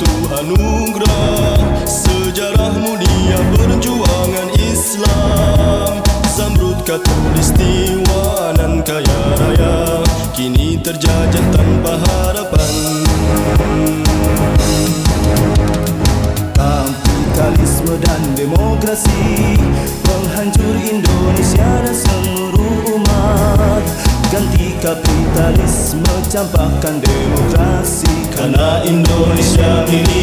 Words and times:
satu 0.00 0.32
anugerah 0.32 1.84
Sejarah 1.84 2.72
mulia 2.80 3.36
perjuangan 3.52 4.48
Islam. 4.56 6.00
Zamrud 6.32 6.80
katulistiwa 6.88 8.56
nan 8.56 8.80
kaya 8.80 9.20
raya 9.36 10.00
Kini 10.32 10.80
terjajah 10.80 11.44
tanpa 11.52 12.00
harapan. 12.00 12.72
Kapitalisme 16.56 18.00
dan 18.00 18.22
demokrasi 18.32 19.60
Penghancur 20.00 20.76
Indonesia 20.80 21.68
dan 21.84 21.92
seluruh 21.92 22.59
Ganti 24.30 24.78
kapitalisme, 24.78 26.06
campakkan 26.30 27.02
demokrasi. 27.02 28.06
Karena 28.30 28.78
Indonesia 28.86 29.82
milik 29.90 30.19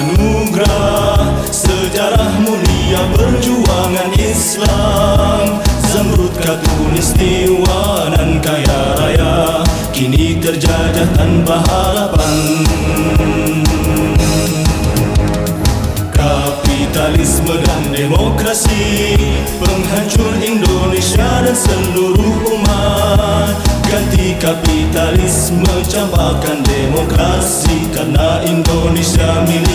anugerah 0.00 1.44
sejarah 1.52 2.32
mulia 2.40 3.02
perjuangan 3.12 4.10
Islam. 4.16 5.60
Zamrud 5.92 6.32
katun 6.40 6.96
istiwa 6.96 8.08
dan 8.16 8.40
kaya 8.40 8.80
raya 8.96 9.60
kini 9.92 10.40
terjajah 10.40 11.08
tanpa 11.18 11.60
harapan. 11.68 12.36
Kapitalisme 16.14 17.60
dan 17.60 17.82
demokrasi 17.92 19.18
penghancur 19.60 20.32
Indonesia 20.40 21.44
dan 21.44 21.56
seluruh 21.56 22.56
umat. 22.56 23.52
Ganti 23.90 24.38
kapitalisme 24.38 25.66
campakan 25.90 26.62
demokrasi 26.62 27.90
karena 27.90 28.38
Indonesia 28.46 29.42
milik 29.50 29.69